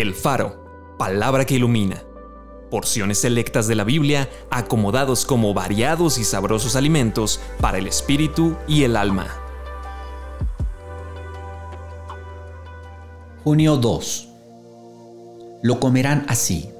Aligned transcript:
El 0.00 0.14
Faro, 0.14 0.94
palabra 0.96 1.44
que 1.44 1.56
ilumina. 1.56 2.04
Porciones 2.70 3.18
selectas 3.18 3.66
de 3.66 3.74
la 3.74 3.82
Biblia 3.82 4.28
acomodados 4.48 5.24
como 5.24 5.54
variados 5.54 6.18
y 6.18 6.24
sabrosos 6.24 6.76
alimentos 6.76 7.40
para 7.60 7.78
el 7.78 7.88
espíritu 7.88 8.54
y 8.68 8.84
el 8.84 8.96
alma. 8.96 9.26
Junio 13.42 13.76
2. 13.76 14.28
Lo 15.64 15.80
comerán 15.80 16.26
así, 16.28 16.70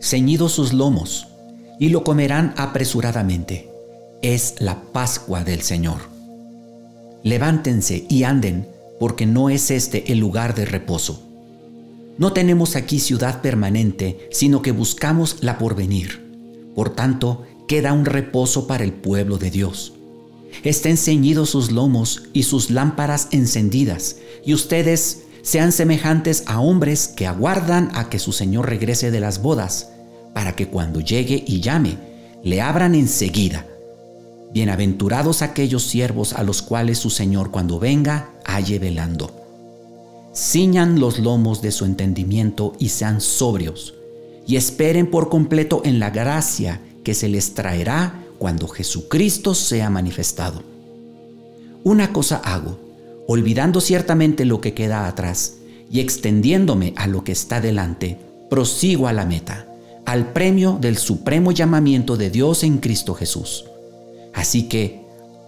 ceñidos 0.00 0.52
sus 0.52 0.72
lomos, 0.72 1.26
y 1.80 1.88
lo 1.88 2.04
comerán 2.04 2.54
apresuradamente. 2.56 3.72
Es 4.22 4.54
la 4.60 4.82
Pascua 4.92 5.42
del 5.42 5.62
Señor. 5.62 5.98
Levántense 7.24 8.06
y 8.08 8.22
anden, 8.22 8.68
porque 9.00 9.26
no 9.26 9.50
es 9.50 9.72
este 9.72 10.12
el 10.12 10.20
lugar 10.20 10.54
de 10.54 10.64
reposo 10.64 11.31
no 12.22 12.32
tenemos 12.32 12.76
aquí 12.76 13.00
ciudad 13.00 13.42
permanente, 13.42 14.28
sino 14.30 14.62
que 14.62 14.70
buscamos 14.70 15.38
la 15.40 15.58
porvenir. 15.58 16.70
Por 16.72 16.90
tanto, 16.90 17.42
queda 17.66 17.92
un 17.92 18.04
reposo 18.04 18.68
para 18.68 18.84
el 18.84 18.92
pueblo 18.92 19.38
de 19.38 19.50
Dios. 19.50 19.94
Estén 20.62 20.96
ceñidos 20.96 21.50
sus 21.50 21.72
lomos 21.72 22.22
y 22.32 22.44
sus 22.44 22.70
lámparas 22.70 23.26
encendidas, 23.32 24.18
y 24.46 24.54
ustedes 24.54 25.24
sean 25.42 25.72
semejantes 25.72 26.44
a 26.46 26.60
hombres 26.60 27.08
que 27.08 27.26
aguardan 27.26 27.90
a 27.92 28.08
que 28.08 28.20
su 28.20 28.30
Señor 28.30 28.68
regrese 28.68 29.10
de 29.10 29.18
las 29.18 29.42
bodas, 29.42 29.88
para 30.32 30.54
que 30.54 30.68
cuando 30.68 31.00
llegue 31.00 31.42
y 31.44 31.60
llame, 31.60 31.98
le 32.44 32.60
abran 32.60 32.94
enseguida. 32.94 33.66
Bienaventurados 34.52 35.42
aquellos 35.42 35.82
siervos 35.82 36.34
a 36.34 36.44
los 36.44 36.62
cuales 36.62 36.98
su 36.98 37.10
Señor 37.10 37.50
cuando 37.50 37.80
venga 37.80 38.30
halle 38.44 38.78
velando 38.78 39.41
ciñan 40.34 40.98
los 40.98 41.18
lomos 41.18 41.62
de 41.62 41.72
su 41.72 41.84
entendimiento 41.84 42.74
y 42.78 42.88
sean 42.88 43.20
sobrios, 43.20 43.94
y 44.46 44.56
esperen 44.56 45.10
por 45.10 45.28
completo 45.28 45.82
en 45.84 45.98
la 45.98 46.10
gracia 46.10 46.80
que 47.04 47.14
se 47.14 47.28
les 47.28 47.54
traerá 47.54 48.24
cuando 48.38 48.66
Jesucristo 48.68 49.54
sea 49.54 49.90
manifestado. 49.90 50.62
Una 51.84 52.12
cosa 52.12 52.36
hago, 52.36 52.78
olvidando 53.26 53.80
ciertamente 53.80 54.44
lo 54.44 54.60
que 54.60 54.74
queda 54.74 55.06
atrás 55.06 55.54
y 55.90 56.00
extendiéndome 56.00 56.94
a 56.96 57.06
lo 57.06 57.24
que 57.24 57.32
está 57.32 57.60
delante, 57.60 58.18
prosigo 58.48 59.08
a 59.08 59.12
la 59.12 59.26
meta, 59.26 59.68
al 60.06 60.32
premio 60.32 60.78
del 60.80 60.96
supremo 60.98 61.52
llamamiento 61.52 62.16
de 62.16 62.30
Dios 62.30 62.64
en 62.64 62.78
Cristo 62.78 63.14
Jesús. 63.14 63.64
Así 64.32 64.68
que 64.68 65.02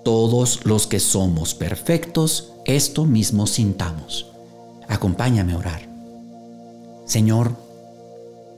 todos 0.04 0.60
los 0.64 0.86
que 0.86 1.00
somos 1.00 1.54
perfectos, 1.54 2.52
esto 2.66 3.06
mismo 3.06 3.46
sintamos. 3.46 4.33
Acompáñame 4.94 5.54
a 5.54 5.58
orar. 5.58 5.88
Señor, 7.04 7.56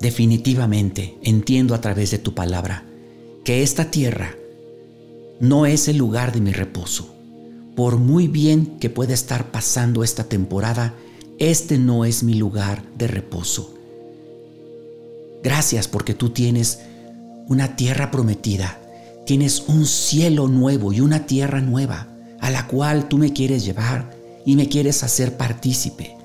definitivamente 0.01 1.17
entiendo 1.23 1.75
a 1.75 1.81
través 1.81 2.11
de 2.11 2.19
tu 2.19 2.35
palabra 2.35 2.85
que 3.43 3.63
esta 3.63 3.91
tierra 3.91 4.35
no 5.41 5.65
es 5.65 5.89
el 5.89 5.97
lugar 5.97 6.33
de 6.33 6.43
mi 6.43 6.53
reposo. 6.53 7.09
Por 7.75 7.97
muy 7.97 8.29
bien 8.29 8.79
que 8.79 8.91
pueda 8.91 9.15
estar 9.15 9.51
pasando 9.51 10.05
esta 10.05 10.25
temporada, 10.25 10.93
este 11.39 11.79
no 11.79 12.05
es 12.05 12.23
mi 12.23 12.35
lugar 12.35 12.83
de 12.99 13.09
reposo. 13.09 13.75
Gracias 15.43 15.89
porque 15.89 16.13
tú 16.13 16.31
tienes 16.31 16.81
una 17.49 17.77
tierra 17.77 18.11
prometida, 18.11 18.79
tienes 19.25 19.65
un 19.69 19.87
cielo 19.87 20.49
nuevo 20.49 20.93
y 20.93 21.01
una 21.01 21.25
tierra 21.25 21.63
nueva 21.63 22.09
a 22.41 22.51
la 22.51 22.67
cual 22.67 23.09
tú 23.09 23.17
me 23.17 23.33
quieres 23.33 23.65
llevar 23.65 24.15
y 24.45 24.55
me 24.55 24.69
quieres 24.69 25.03
hacer 25.03 25.39
partícipe. 25.39 26.16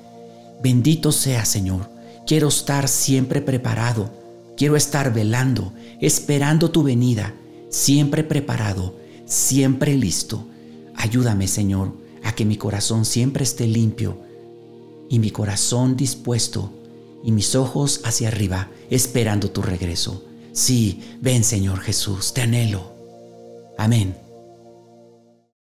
Bendito 0.61 1.11
sea, 1.11 1.45
Señor. 1.45 1.89
Quiero 2.25 2.49
estar 2.49 2.87
siempre 2.87 3.41
preparado. 3.41 4.09
Quiero 4.55 4.75
estar 4.75 5.13
velando, 5.13 5.73
esperando 5.99 6.69
tu 6.69 6.83
venida, 6.83 7.33
siempre 7.69 8.23
preparado, 8.23 8.95
siempre 9.25 9.95
listo. 9.97 10.45
Ayúdame, 10.95 11.47
Señor, 11.47 11.93
a 12.23 12.35
que 12.35 12.45
mi 12.45 12.57
corazón 12.57 13.05
siempre 13.05 13.43
esté 13.43 13.65
limpio 13.65 14.19
y 15.09 15.19
mi 15.19 15.31
corazón 15.31 15.95
dispuesto 15.95 16.71
y 17.23 17.31
mis 17.31 17.55
ojos 17.55 18.01
hacia 18.03 18.27
arriba, 18.27 18.69
esperando 18.89 19.49
tu 19.49 19.61
regreso. 19.61 20.23
Sí, 20.51 21.01
ven, 21.21 21.43
Señor 21.43 21.79
Jesús, 21.79 22.33
te 22.33 22.41
anhelo. 22.41 22.91
Amén. 23.77 24.15